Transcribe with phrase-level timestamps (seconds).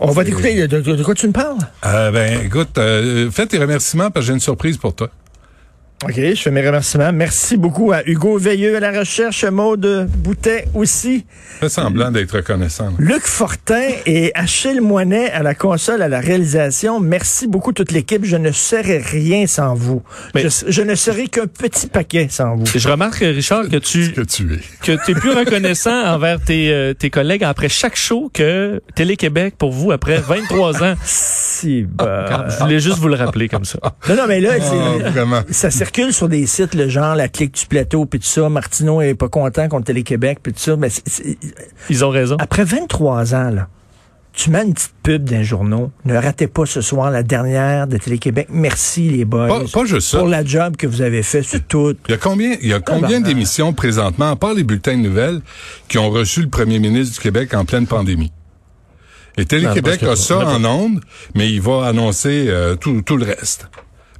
[0.00, 0.66] On va t'écouter.
[0.66, 1.58] De, quoi tu me parles?
[1.84, 5.10] Euh, ben, écoute, euh, fais tes remerciements parce que j'ai une surprise pour toi.
[6.02, 7.12] OK, je fais mes remerciements.
[7.12, 11.26] Merci beaucoup à Hugo Veilleux à la recherche, Maude Boutet aussi.
[11.60, 12.94] Fais semblant d'être reconnaissant.
[12.98, 17.00] Luc Fortin et Achille Moinet à la console, à la réalisation.
[17.00, 18.24] Merci beaucoup toute l'équipe.
[18.24, 20.02] Je ne serais rien sans vous.
[20.34, 22.64] Mais- Je, je ne serais qu'un petit paquet sans vous.
[22.74, 24.60] Je remarque, Richard, que tu Que tu es.
[24.82, 29.54] que tu es plus reconnaissant envers tes, euh, tes collègues après chaque show que Télé-Québec
[29.58, 30.94] pour vous après 23 ans.
[31.60, 32.46] Si, bah.
[32.48, 33.78] Je voulais juste vous le rappeler comme ça.
[34.08, 37.66] Non, non, mais là, Ah, ça circule sur des sites, le genre la clique du
[37.66, 38.48] plateau, puis tout ça.
[38.48, 40.76] Martineau est pas content contre Télé-Québec, puis tout ça.
[40.76, 40.88] Mais
[41.90, 42.36] Ils ont raison.
[42.38, 43.68] après 23 ans, là,
[44.32, 45.90] tu mets une petite pub d'un journaux.
[46.04, 48.46] Ne ratez pas ce soir la dernière de Télé-Québec.
[48.50, 49.48] Merci, les boys.
[49.48, 50.18] Pas, pas juste ça.
[50.18, 51.94] Pour la job que vous avez fait, c'est tout.
[52.08, 55.02] Il y a combien, il y a combien d'émissions présentement, à part les bulletins de
[55.02, 55.40] nouvelles,
[55.88, 58.32] qui ont reçu le premier ministre du Québec en pleine pandémie?
[59.40, 61.00] Et Télé-Québec a ça en ondes,
[61.34, 63.66] mais il va annoncer euh, tout, tout le reste.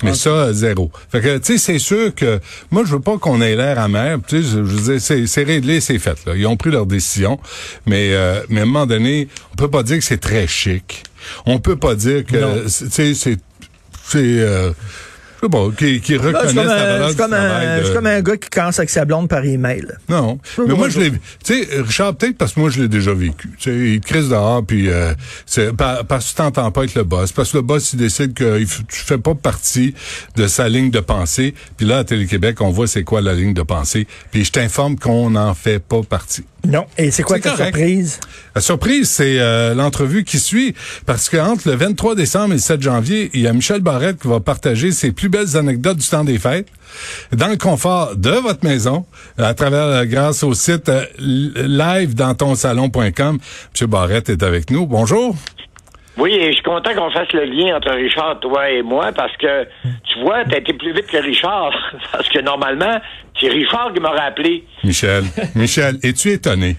[0.03, 0.91] Mais ça, euh, zéro.
[1.12, 2.41] Fait que, tu sais, c'est sûr que
[2.71, 4.19] moi, je veux pas qu'on ait l'air amer.
[4.27, 6.25] Tu sais, je, veux dire, c'est, réglé, c'est fait.
[6.25, 6.35] Là.
[6.35, 7.39] Ils ont pris leur décision.
[7.85, 11.03] Mais, euh, mais à un moment donné, on peut pas dire que c'est très chic.
[11.45, 13.39] On peut pas dire que, tu sais, c'est...
[15.43, 17.95] je sais pas, qui, qui reconnaissent la un, valeur du comme travail un- de- c'est
[17.95, 19.87] comme un gars qui casse avec sa blonde par email.
[20.09, 20.39] non.
[20.59, 23.51] Mais moi, je l'ai, tu sais, Richard, peut-être parce que moi, je l'ai déjà vécu.
[23.59, 25.13] Tu sais, il te crise dehors, puis euh,
[25.77, 28.35] par- parce que tu t'entends pas avec le boss, parce que le boss, il décide
[28.35, 29.95] que tu fais pas partie
[30.37, 31.55] de sa ligne de pensée.
[31.77, 34.07] Puis là, à Télé-Québec, on voit c'est quoi la ligne de pensée.
[34.31, 36.45] Puis je t'informe qu'on n'en fait pas partie.
[36.66, 36.86] Non.
[36.98, 37.75] Et c'est quoi ta correct.
[37.77, 38.20] surprise?
[38.55, 40.75] La surprise, c'est euh, l'entrevue qui suit,
[41.06, 44.20] parce que entre le 23 décembre et le 7 janvier, il y a Michel Barrette
[44.20, 46.69] qui va partager ses plus belles anecdotes du temps des fêtes,
[47.33, 49.06] dans le confort de votre maison,
[49.38, 53.38] à travers euh, grâce au site euh, live dans ton salon.com.
[53.72, 54.86] Monsieur Barrette est avec nous.
[54.86, 55.36] Bonjour.
[56.21, 59.35] Oui, et je suis content qu'on fasse le lien entre Richard, toi et moi, parce
[59.39, 61.73] que, tu vois, t'as été plus vite que Richard.
[62.12, 63.00] Parce que normalement,
[63.41, 64.65] c'est Richard qui m'aurait appelé.
[64.84, 65.25] Michel.
[65.55, 66.77] Michel, es-tu étonné?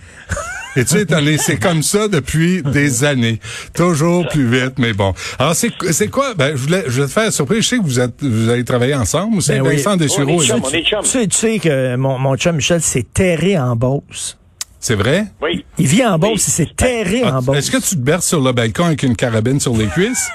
[0.76, 1.38] Es-tu étonné?
[1.38, 3.40] C'est comme ça depuis des années.
[3.76, 5.14] Toujours plus vite, mais bon.
[5.40, 6.34] Alors, c'est, c'est quoi?
[6.36, 7.64] Ben, je voulais, je voulais te faire surprise.
[7.64, 9.38] Je sais que vous êtes, vous allez travailler ensemble.
[9.38, 9.76] ou C'est Ben oui.
[9.78, 10.42] Vincent Dessureau.
[10.42, 11.02] Et on est chum.
[11.02, 14.38] Tu sais, tu sais que mon, mon chum Michel s'est terré en Beauce.
[14.84, 15.26] C'est vrai?
[15.42, 15.64] Oui.
[15.78, 16.32] Il vit en Oui.
[16.32, 17.58] Beauce, il s'est terré Ah, en Beauce.
[17.58, 20.30] Est-ce que tu te berces sur le balcon avec une carabine sur les cuisses?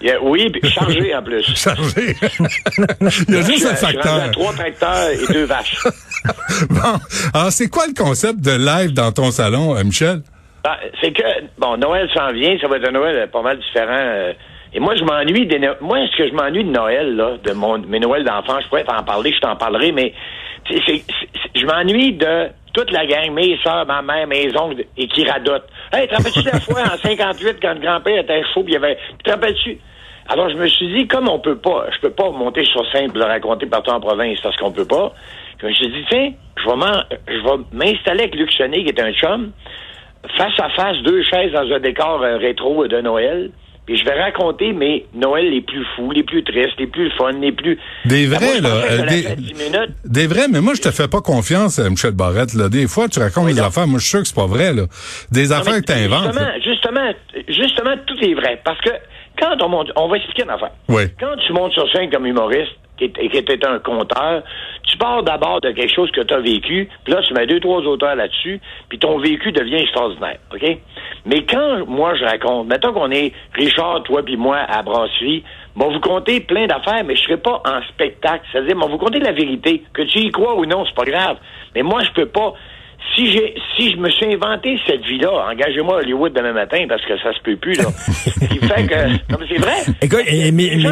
[0.00, 1.42] Il y a- oui, puis chargé en plus.
[1.56, 2.16] Chargé.
[3.28, 4.14] Il y a Je juste un je facteur.
[4.22, 5.76] à trois tracteurs et deux vaches.
[6.70, 6.98] Bon.
[7.32, 10.22] Alors, c'est quoi le concept de live dans ton salon, euh, Michel?
[10.64, 11.22] Ah, c'est que,
[11.58, 13.92] bon, Noël s'en vient, ça va être un Noël euh, pas mal différent.
[13.96, 14.32] euh,
[14.74, 17.52] et moi, je m'ennuie des No- Moi, ce que je m'ennuie de Noël, là, de
[17.52, 20.12] mon, mes Noëls d'enfants, je pourrais t'en parler, je t'en parlerai, mais
[20.68, 24.84] c'est- c'est- c'est- je m'ennuie de toute la gang, mes soeurs, ma mère, mes oncles,
[24.96, 25.66] et qui radotent.
[25.92, 28.76] Hey, te rappelles-tu la fois en 58 quand le grand-père était chaud, puis il y
[28.76, 28.96] avait.
[29.24, 29.78] Te rappelles-tu?
[30.28, 33.10] Alors, je me suis dit, comme on peut pas, je peux pas monter sur scène
[33.14, 35.12] et le raconter partout en province parce qu'on peut pas.
[35.60, 38.90] Je me suis dit, tiens, je vais m'en- je vais m'installer avec Luc Sonnet, qui
[38.90, 39.50] est un chum,
[40.36, 43.50] face à face, deux chaises dans un décor euh, rétro de Noël.
[43.88, 47.30] Puis je vais raconter mes Noëls les plus fous, les plus tristes, les plus fun,
[47.40, 47.78] les plus...
[48.04, 48.68] Des vrais, là.
[48.68, 49.90] euh, des, faire 10 minutes.
[50.04, 52.68] des vrais, mais moi, je te fais pas confiance, euh, Michel Barrette, là.
[52.68, 53.86] Des fois, tu racontes des affaires.
[53.86, 54.82] Moi, je suis sûr que c'est pas vrai, là.
[55.32, 56.34] Des Non, affaires que t'inventes.
[56.62, 57.12] Justement, là.
[57.42, 58.60] justement, justement, tout est vrai.
[58.62, 58.90] Parce que
[59.40, 60.72] quand on monte, on va expliquer une affaire.
[60.90, 61.04] Oui.
[61.18, 64.42] Quand tu montes sur scène comme humoriste, qui est- qui était un conteur,
[64.82, 67.60] tu pars d'abord de quelque chose que tu as vécu, puis là, tu mets deux,
[67.60, 70.78] trois auteurs là-dessus, puis ton vécu devient extraordinaire, OK?
[71.26, 75.44] Mais quand moi, je raconte, mettons qu'on est Richard, toi puis moi, à Brasserie,
[75.76, 78.44] bon, vous comptez plein d'affaires, mais je serai pas en spectacle.
[78.50, 79.82] C'est-à-dire, bon, vous comptez la vérité.
[79.92, 81.36] Que tu y crois ou non, c'est pas grave.
[81.74, 82.54] Mais moi, je peux pas...
[83.14, 87.04] Si j'ai, si je me suis inventé cette vie-là, engagez-moi à Hollywood demain matin parce
[87.04, 87.84] que ça se peut plus, là.
[87.96, 89.76] Ce qui fait que, non, mais c'est vrai.
[90.02, 90.82] Écoute, mais- mais-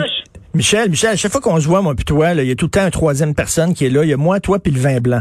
[0.56, 2.66] Michel, Michel, à chaque fois qu'on se voit, moi puis toi, il y a tout
[2.66, 4.02] le temps une troisième personne qui est là.
[4.02, 5.20] Il y a moi, toi, puis le vin blanc.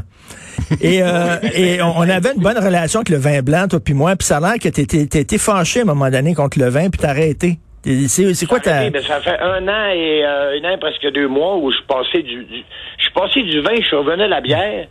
[0.81, 3.94] Et, euh, et on, on avait une bonne relation avec le vin blanc, toi puis
[3.94, 6.90] moi, puis ça a l'air que t'étais fâché à un moment donné contre le vin,
[6.90, 7.59] puis t'as arrêté.
[8.08, 8.90] C'est quoi ta...
[8.90, 11.85] Ben, ça fait un an et euh, un an presque deux mois où je suis
[11.85, 12.64] passé du, du-
[12.97, 14.88] je passé du vin, je suis revenu à la bière.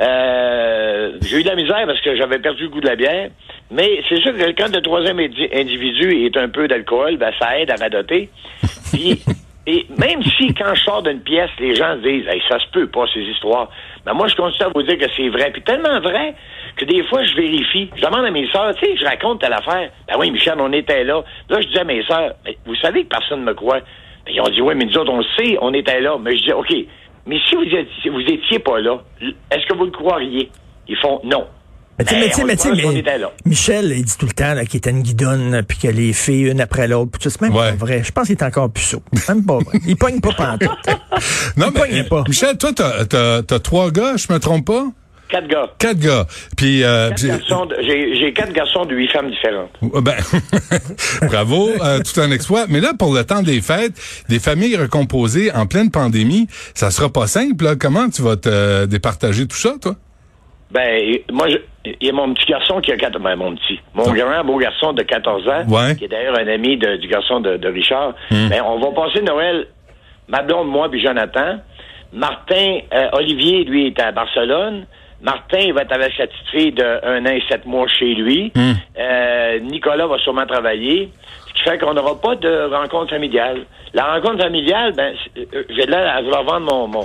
[0.00, 3.30] Euh, j'ai eu de la misère parce que j'avais perdu le goût de la bière.
[3.72, 7.58] Mais c'est sûr que quand le troisième indi- individu est un peu d'alcool, ben ça
[7.58, 8.30] aide à radoter.
[8.92, 9.20] Puis,
[9.70, 12.66] et même si quand je sors d'une pièce, les gens se disent hey, ça se
[12.72, 13.68] peut pas ces histoires.
[14.06, 15.50] Ben moi je continue à vous dire que c'est vrai.
[15.52, 16.34] Puis tellement vrai
[16.74, 17.90] que des fois je vérifie.
[17.94, 19.90] Je demande à mes sœurs, tu sais, je raconte telle affaire.
[20.08, 21.22] Ben oui, Michel, on était là.
[21.50, 23.80] Là, je dis à mes sœurs, mais vous savez que personne ne me croit.
[24.24, 26.16] Ben, ils ont dit oui, mais nous autres, on le sait, on était là.
[26.18, 26.74] Mais je dis OK,
[27.26, 29.00] mais si vous étiez, vous étiez pas là,
[29.50, 30.48] est-ce que vous le croiriez?
[30.88, 31.46] Ils font non.
[31.98, 33.18] Mais tu sais, Ben, mais tu sais, mais mais.
[33.44, 36.50] Michel, il dit tout le temps là, qu'il était une guidonne, puis que les filles,
[36.50, 37.70] une après l'autre, puis tout c'est même Ouais.
[37.70, 38.02] pas vrai.
[38.04, 39.02] Je pense qu'il est encore plus saut.
[39.28, 39.78] Même pas vrai.
[39.86, 40.70] Il pogne pas pantoute.
[41.56, 42.22] Non, Il pognait pas.
[42.28, 44.86] Michel, toi, t'as, t'as, t'as trois gars, je me trompe pas?
[45.28, 45.68] Quatre gars.
[45.78, 46.26] Quatre gars.
[46.56, 49.70] Puis, euh, J'ai quatre garçons de huit femmes différentes.
[49.82, 50.16] Euh, Ben,
[51.28, 52.64] bravo, euh, tout un exploit.
[52.68, 53.92] Mais là, pour le temps des fêtes,
[54.28, 57.64] des familles recomposées en pleine pandémie, ça sera pas simple.
[57.64, 57.76] Là.
[57.76, 59.96] Comment tu vas te euh, départager tout ça, toi?
[60.70, 61.56] Ben, moi, je-
[62.00, 64.58] il y a mon petit garçon qui a quatre, ben, mon petit, mon grand beau
[64.58, 65.96] garçon de 14 ans, Ouais.
[65.96, 68.14] qui est d'ailleurs un ami de- du garçon de, de Richard.
[68.30, 69.66] Ben, on va passer Noël,
[70.28, 71.56] ma blonde, moi, puis Jonathan.
[72.12, 74.86] Martin, euh, Olivier, lui, est à Barcelone.
[75.22, 78.14] Martin, il va être avec sa petite fille de un an et sept mois chez
[78.14, 78.52] lui.
[78.98, 81.08] Euh, Nicolas va sûrement travailler.
[81.48, 83.62] Ce qui fait qu'on n'aura pas de rencontre familiale.
[83.94, 87.04] La rencontre familiale, ben, euh, j'ai là à vouloir vendre mon, mon,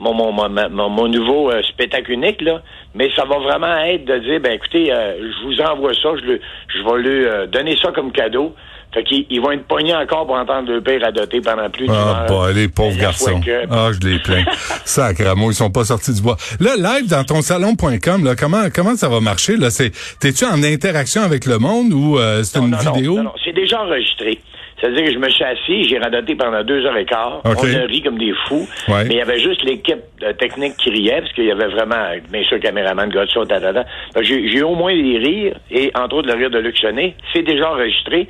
[0.00, 2.60] mon, mon, mon, mon- mon nouveau euh, spectacle unique, là.
[2.94, 6.24] Mais ça va vraiment être de dire, ben écoutez, euh, je vous envoie ça, je,
[6.26, 8.54] le, je vais lui euh, donner ça comme cadeau.
[8.92, 11.94] Fait qu'ils ils vont être pognés encore pour entendre le père adoter pendant plus d'une
[11.96, 12.38] Ah, heure.
[12.46, 13.40] bah, les pauvres garçons.
[13.40, 14.44] que- Ah, je les plains.
[14.84, 16.36] Sacrement, ils sont pas sortis du bois.
[16.60, 19.70] Là, live dans ton salon.com, là, comment, comment ça va marcher, là?
[19.70, 23.16] C'est, t'es-tu en interaction avec le monde ou, euh, c'est une non, non, vidéo?
[23.16, 24.38] non, non, c'est déjà enregistré.
[24.80, 27.40] C'est-à-dire que je me suis assis, j'ai radoté pendant deux heures et quart.
[27.44, 28.68] On a ri comme des fous.
[28.88, 29.04] Ouais.
[29.04, 30.02] Mais il y avait juste l'équipe
[30.38, 33.84] technique qui riait, parce qu'il y avait vraiment, bien sûr, caméraman, gars de tatata.
[34.20, 37.14] J'ai au moins des rires, et entre autres le rire de Luc Chenet.
[37.32, 38.28] C'est déjà enregistré.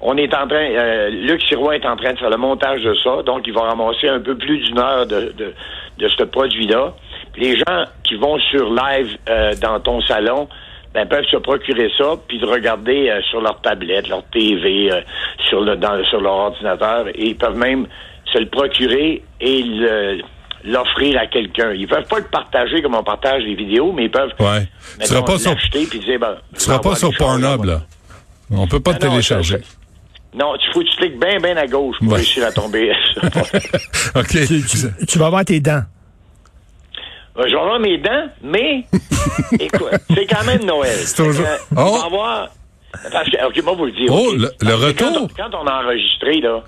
[0.00, 2.94] On est en train, euh, Luc Sirois est en train de faire le montage de
[2.96, 5.54] ça, donc il va ramasser un peu plus d'une heure de, de,
[5.98, 6.92] de ce produit-là.
[7.38, 10.48] Les gens qui vont sur live euh, dans ton salon,
[10.94, 15.00] ben, peuvent se procurer ça, puis de regarder euh, sur leur tablette, leur TV, euh,
[15.48, 17.86] sur, le, dans, sur leur ordinateur, et ils peuvent même
[18.32, 20.20] se le procurer et le-
[20.64, 21.72] l'offrir à quelqu'un.
[21.72, 24.66] Ils peuvent pas le partager comme on partage les vidéos, mais ils peuvent Ouais.
[25.00, 27.82] Tu seras pas sur, puis dire, ben, tu seras pas sur Pornhub, là.
[28.50, 29.58] On peut pas te Ah non, télécharger.
[29.58, 29.64] ça,
[30.38, 32.16] Non, tu faut que tu cliques bien, bien à gauche pour Ouais.
[32.16, 32.92] réussir à tomber.
[34.14, 34.28] OK.
[34.28, 35.82] Tu, tu- tu vas avoir tes dents.
[37.36, 38.84] Avoir mes dents, mais
[39.60, 40.90] écoute, c'est quand même Noël.
[40.94, 41.80] C'est toujours- que, Oh!
[41.80, 42.48] on va avoir...
[43.10, 44.08] Parce que, OK, moi, vous le dire.
[44.12, 45.08] Oh, le- retour.
[45.12, 46.62] Quand on, quand on a enregistré, là,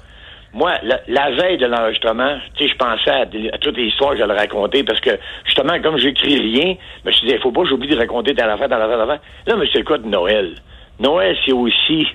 [0.53, 3.27] moi, la, la veille de l'enregistrement, tu sais, je pensais à,
[3.59, 5.11] toutes les histoires que j'allais raconter parce que,
[5.45, 6.75] justement, comme j'écris rien,
[7.05, 8.99] je me suis dit, il faut pas que j'oublie de raconter telle affaire, telle affaire,
[8.99, 9.21] telle affaire.
[9.47, 10.55] Là, mais c'est cas de Noël?
[10.99, 12.09] Noël, c'est aussi...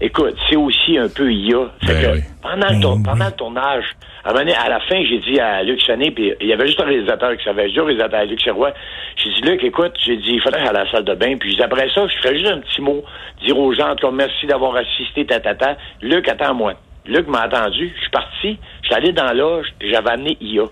[0.00, 1.70] Écoute, c'est aussi un peu IA.
[1.84, 2.20] Fait Ben que oui.
[2.40, 3.84] pendant, le tour- pendant le tournage,
[4.24, 6.84] à, un la fin, j'ai dit à Luc Sonnet, puis il y avait juste un
[6.84, 8.72] réalisateur qui savait, dit au réalisateur à Luc Serrois,
[9.16, 11.50] j'ai dit, Luc, écoute, j'ai dit, il faudrait aller à la salle de bain, puis
[11.56, 13.02] dit, après ça, je ferais juste un petit mot,
[13.44, 15.76] dire aux gens, comme merci d'avoir assisté, tatata.
[16.00, 16.74] Luc, attends-moi.
[17.06, 19.32] Luc m'a attendu, je suis parti, je suis allé dans
[19.78, 20.62] puis j'avais amené IA.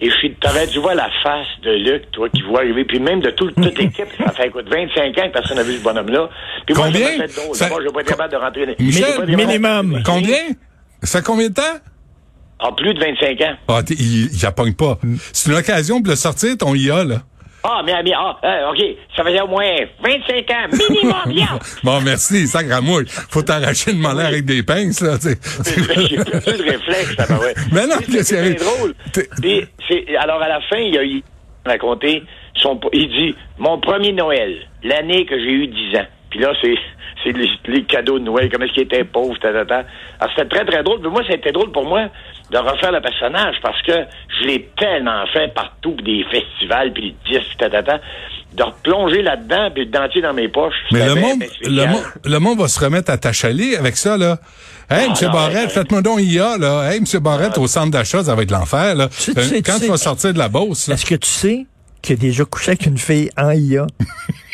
[0.00, 2.98] Et je suis, t'aurais dû voir la face de Luc, toi, qui voit arriver, puis
[2.98, 5.82] même de tout, toute l'équipe, ça fait, écoute, 25 ans que personne n'a vu ce
[5.82, 6.28] bonhomme-là.
[6.66, 7.06] Puis moi, Combien?
[7.06, 7.54] fait drôle.
[7.56, 8.66] Ça- D'abord, je vais pas être capable de rentrer.
[8.78, 10.02] Michel, Je vais pas être capable de minimum.
[10.04, 10.38] Combien?
[11.02, 11.62] Ça fait combien de temps?
[12.64, 13.54] Ah, plus de 25 ans.
[13.68, 14.98] Ah, il, il pas.
[15.32, 17.16] C'est une occasion pour le sortir, ton IA, là.
[17.64, 18.78] Ah, mais, mais ah, euh, OK,
[19.16, 19.70] ça faisait au moins
[20.02, 21.48] 25 ans, minimum, bien.
[21.84, 23.02] Bon, merci, à moi.
[23.30, 25.38] Faut t'arracher le mollet avec des pinces, là, tu sais.
[26.08, 27.54] J'ai perdu le réflexe, ça ouais.
[27.72, 28.94] Mais non, C'est- drôle.
[29.40, 29.68] Puis,
[30.18, 31.22] alors, à la fin, il a il
[31.64, 32.24] a raconté,
[32.56, 36.06] son, il dit, mon premier Noël, l'année que j'ai eu 10 ans.
[36.32, 36.74] Puis là, c'est
[37.22, 39.84] c'est les, les cadeaux de Noël, comment est-ce qu'il était pauvre, tatata.
[40.18, 41.00] Alors, c'était très, très drôle.
[41.00, 42.06] Puis moi, c'était drôle pour moi
[42.50, 43.92] de refaire le personnage parce que
[44.40, 48.00] je l'ai tellement fait partout, des festivals, puis des disques, tatata,
[48.54, 50.74] de replonger là-dedans, puis le dentier dans mes poches.
[50.90, 54.38] Mais le monde, le monde, le monde va se remettre à t'achaler avec ça, là.
[54.90, 55.68] Hey, Ah, non, Barrette, mais- Ah.
[55.68, 56.90] faites-moi donc IA, là.
[56.92, 59.08] Hey, Monsieur Barrette, au centre d'achat, ça va être l'enfer, là.
[59.08, 60.94] Tu sais, tu Euh, sais, Quand tu tu sais- vas sortir de la Beauce, là.
[60.94, 61.66] Est-ce que tu sais
[62.02, 63.86] qu'il a déjà couché avec une fille en IA?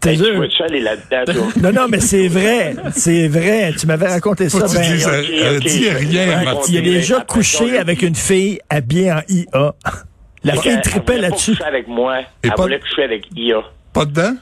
[0.00, 1.46] Tu aller là-dedans, toi?
[1.62, 2.74] Non, non, mais c'est vrai.
[2.92, 3.72] C'est vrai.
[3.78, 4.66] Tu m'avais raconté ça.
[4.68, 9.12] tu ben, euh, euh, ok, dis rien, il a déjà couché avec une fille habillée
[9.12, 9.74] en IA.
[10.44, 11.52] La fille Elle- elle tripait voulait pas là-dessus.
[11.52, 12.18] coucher avec moi.
[12.20, 13.62] Et elle voulait coucher avec IA.
[13.92, 14.34] Pas dedans?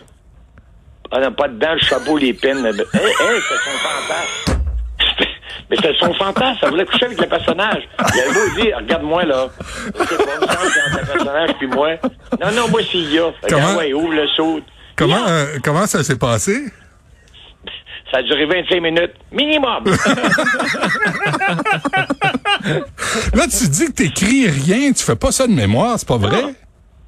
[1.13, 2.65] Ah non, pas dedans, le chapeau, les pins.
[2.65, 4.63] Hé, hé, c'est son fantasme.
[5.71, 7.83] Mais c'était son fantasme, ça voulait coucher avec le personnage.
[8.15, 9.49] Il avait beau dire, regarde-moi là.
[9.85, 11.91] C'est pas entre le personnage puis moi.
[12.41, 13.33] Non, non, moi c'est IA.
[13.49, 14.61] Comment- ouais, ouvre le saut.
[15.01, 16.61] Comment, euh, comment ça s'est passé?
[18.13, 19.13] Ça a duré 25 minutes.
[19.33, 19.85] Minimum.
[23.35, 26.43] Là, tu dis que t'écris rien, tu fais pas ça de mémoire, c'est pas vrai?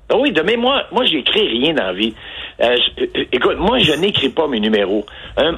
[0.09, 2.15] Ah oui, de mémoire, moi, j'écris rien dans la vie.
[2.61, 5.05] Euh, je- euh, écoute, moi, je n'écris pas mes numéros.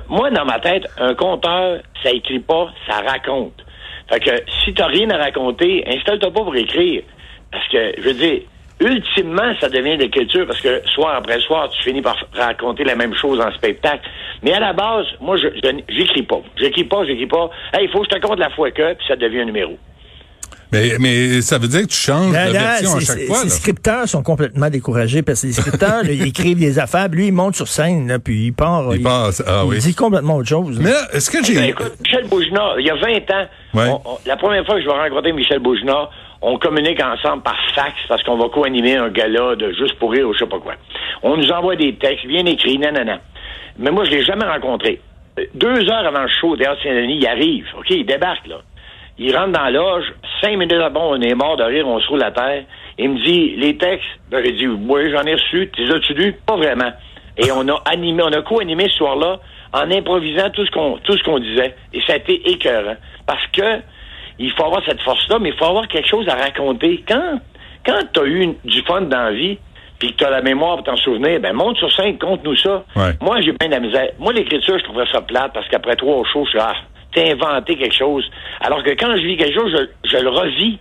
[0.08, 3.54] Moi, dans ma tête, un compteur, ça écrit pas, ça raconte.
[4.08, 4.30] Fait que
[4.64, 7.02] si t'as rien à raconter, installe-toi pas pour écrire.
[7.50, 8.40] Parce que, je veux dire,
[8.80, 12.96] ultimement, ça devient de l'écriture parce que soir après soir, tu finis par raconter la
[12.96, 14.08] même chose en spectacle.
[14.42, 15.46] Mais à la base, moi, je
[15.88, 16.40] j'écris pas.
[16.56, 17.50] J'écris pas, j'écris pas.
[17.72, 19.78] Hey, il faut que je te compte la fois que, puis ça devient un numéro.
[20.72, 23.44] Mais, mais ça veut dire que tu changes Là, de version à chaque fois.
[23.44, 27.20] Les scripteurs sont complètement découragés parce que les scripteurs, là, ils écrivent des affaires, puis
[27.20, 28.92] lui, il monte sur scène, là, puis il part.
[28.92, 29.78] Il passe, ah il oui.
[29.78, 30.80] dit complètement autre chose.
[30.80, 31.68] Mais là, est-ce que Ben, j'ai...
[31.68, 33.88] écoute, Michel Boujna, il y a 20 ans, Ouais.
[33.88, 36.10] on- on- la première fois que je vais rencontrer Michel Boujna,
[36.46, 40.28] on communique ensemble par fax parce qu'on va co-animer un gala de Juste pour rire
[40.28, 40.74] ou je sais pas quoi.
[41.22, 43.20] On nous envoie des textes bien écrits, nanana.
[43.78, 45.00] Mais moi, je l'ai jamais rencontré.
[45.54, 47.66] Deux heures avant le show, Théâtre Saint-Denis, il arrive.
[47.78, 48.58] OK, il débarque, là.
[49.16, 50.04] Il rentre dans la loge.
[50.42, 52.64] Cinq minutes avant, on est mort de rire, on se roule la terre.
[52.98, 54.04] Il me dit, les textes.
[54.30, 55.70] Ben, j'ai dit, oui, j'en ai reçu.
[55.72, 56.32] Tu les as-tu?
[56.46, 56.92] Pas vraiment.
[57.38, 59.40] Et on a animé, on a co-animé ce soir-là
[59.72, 61.74] en improvisant tout ce qu'on, tout ce qu'on disait.
[61.92, 62.96] Et ça a été écœurant.
[63.26, 63.80] Parce que,
[64.38, 67.04] il faut avoir cette force-là, mais il faut avoir quelque chose à raconter.
[67.06, 67.40] Quand,
[67.86, 69.58] quand t'as eu une- du fun dans la vie,
[69.98, 72.84] puis que t'as la mémoire pour t'en souvenir, ben monte sur scène, conte-nous ça.
[72.96, 73.12] Ouais.
[73.20, 74.08] Moi, j'ai bien de la misère.
[74.18, 76.74] Moi, l'écriture, je trouverais ça plate parce qu'après trois shows, je suis ah,
[77.14, 78.28] t'as inventé quelque chose.
[78.60, 79.70] Alors que quand je vis quelque chose,
[80.04, 80.78] je, je le revis.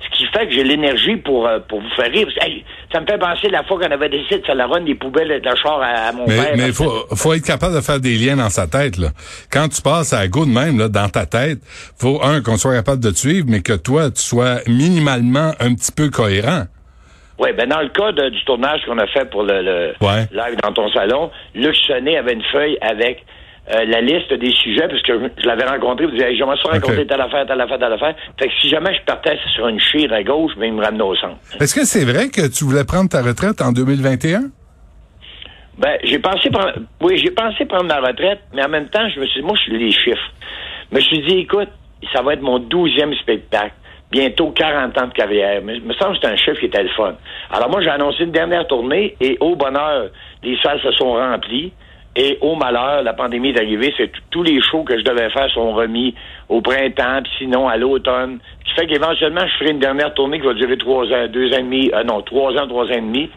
[0.00, 2.28] Ce qui fait que j'ai l'énergie pour, euh, pour vous faire rire.
[2.40, 5.28] Hey, ça me fait penser la fois qu'on avait décidé de faire la des poubelles
[5.40, 6.54] de la char à, à mon Mais père.
[6.56, 9.08] mais faut faut être capable de faire des liens dans sa tête là.
[9.50, 11.58] Quand tu passes à go de même là dans ta tête,
[11.98, 15.74] faut un qu'on soit capable de te suivre, mais que toi tu sois minimalement un
[15.74, 16.64] petit peu cohérent.
[17.38, 20.26] Oui, ben dans le cas de- du tournage qu'on a fait pour le, le Ouais.
[20.32, 23.24] live dans ton salon, Luc Sonnet avait une feuille avec
[23.72, 26.56] euh, la liste des sujets, parce que je, je l'avais rencontré, il disait, hey, j'aimerais
[26.62, 27.06] ça raconter Ok.
[27.08, 28.14] telle affaire, telle affaire, telle affaire.
[28.38, 31.02] Fait que si jamais je partais sur une chire à gauche, ben, il me ramenait
[31.02, 31.36] au centre.
[31.60, 34.50] Est-ce que c'est vrai que tu voulais prendre ta retraite en 2021
[35.78, 39.20] Ben, j'ai pensé prendre, oui, j'ai pensé prendre ma retraite, mais en même temps, je
[39.20, 40.32] me suis dit, moi, je suis les chiffres.
[40.90, 41.68] Je me suis dit, écoute,
[42.12, 43.72] ça va être mon douzième spectacle.
[44.12, 45.60] Bientôt 40 ans de carrière.
[45.64, 47.16] Mais il me semble que c'est un chiffre qui était le fun.
[47.50, 50.10] Alors moi, j'ai annoncé une dernière tournée et au bonheur,
[50.44, 51.72] les salles se sont remplies.
[52.18, 53.92] Et au malheur, la pandémie est arrivée.
[53.98, 56.14] C'est tous les shows que je devais faire sont remis
[56.48, 58.38] au printemps, puis sinon à l'automne.
[58.64, 61.52] Ce qui fait qu'éventuellement, je ferai une dernière tournée qui va durer trois ans, deux
[61.52, 63.28] ans et demi, euh, non, trois ans, trois ans et demi.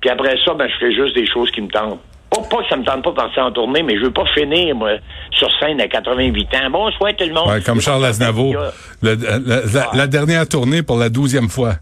[0.00, 1.98] Puis après ça, ben, je ferai juste des choses qui me tentent.
[2.30, 4.26] Pas, pas que ça me tente pas de partir en tournée, mais je veux pas
[4.34, 4.90] finir, moi,
[5.32, 6.70] sur scène à 88 ans.
[6.70, 7.48] Bonsoir tout le monde.
[7.48, 8.54] Ouais, comme Charles Aznavour,
[9.02, 11.72] la, la- la dernière tournée pour la douzième fois.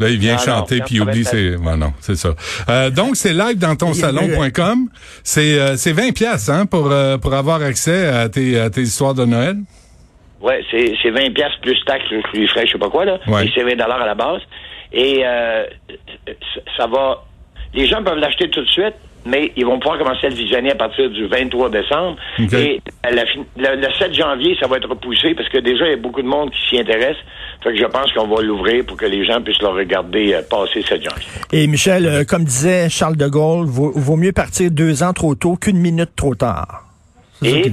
[0.00, 1.56] Là, il vient Non, non, chanter non, puis il oublie ses.
[1.56, 2.30] Ouais, non, c'est ça.
[2.68, 4.88] Euh, donc c'est live dans ton salon.com.
[5.22, 8.82] C'est euh, c'est 20 pièces hein pour euh, pour avoir accès à tes à tes
[8.82, 9.56] histoires de Noël.
[10.44, 13.18] Ouais, c'est, c'est 20 pièces plus taxes, plus frais, je sais pas quoi, là.
[13.26, 13.46] Ouais.
[13.46, 14.42] Et c'est 20 dollars à la base.
[14.92, 15.64] Et euh,
[16.76, 17.24] ça va...
[17.72, 18.94] Les gens peuvent l'acheter tout de suite,
[19.26, 22.16] mais ils vont pouvoir commencer à le visionner à partir du 23 décembre.
[22.38, 23.24] Et la
[23.56, 26.22] le, le 7 janvier, ça va être repoussé parce que déjà, il y a beaucoup
[26.22, 27.16] de monde qui s'y intéresse.
[27.62, 30.42] Fait que je pense qu'on va l'ouvrir pour que les gens puissent le regarder euh,
[30.48, 31.26] passer le 7 janvier.
[31.52, 35.34] Et Michel, euh, comme disait Charles de Gaulle, vaut, vaut mieux partir deux ans trop
[35.34, 36.84] tôt qu'une minute trop tard.
[37.40, 37.70] C'est Et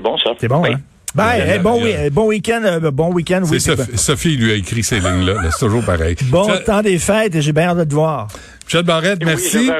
[0.00, 0.30] bon, ça.
[0.38, 0.70] C'est bon, Oui.
[0.72, 0.80] hein?
[1.14, 3.58] Ben, eh, bon, oui, bon week-end, euh, bon week-end, oui.
[3.58, 5.32] Sophie, Sophie lui a écrit ces lignes là.
[5.34, 5.50] là.
[5.50, 6.14] C'est toujours pareil.
[6.24, 8.28] Bon temps des fêtes et j'ai bien hâte de te voir.
[8.66, 9.70] Michel Barrette, oui, merci.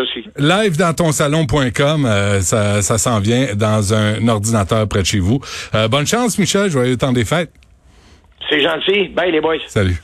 [0.00, 0.24] aussi.
[0.38, 5.18] Live dans ton salon.com, euh, ça, ça s'en vient dans un ordinateur près de chez
[5.18, 5.40] vous.
[5.74, 6.70] Euh, bonne chance, Michel.
[6.70, 7.50] Joyeux temps des fêtes.
[8.48, 9.08] C'est gentil.
[9.08, 9.56] Bye, les boys.
[9.66, 10.00] Salut.